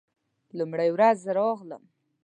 [0.57, 1.83] لومړۍ ورځ زه ورغلم.